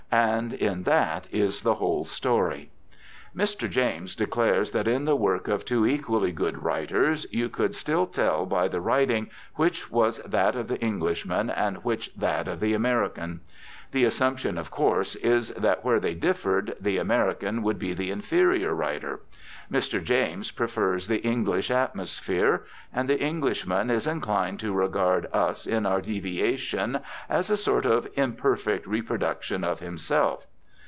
[0.13, 2.69] And in that is the whole story.
[3.33, 3.69] Mr.
[3.69, 8.45] James declares that in the work of two equally good writers you could still tell
[8.45, 13.39] by the writing which was that of the Englishman and which that of the American.
[13.93, 18.73] The assumption of course is that where they differed the American would be the inferior
[18.73, 19.21] writer.
[19.69, 20.03] Mr.
[20.03, 22.63] James prefers the English atmosphere.
[22.93, 26.99] And the Englishman is inclined to regard us in our deviation
[27.29, 30.45] as a sort of imperfect reproduction of himself.